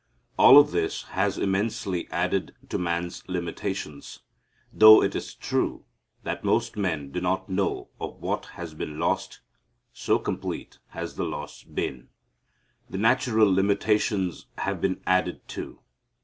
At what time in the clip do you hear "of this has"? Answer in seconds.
0.57-1.37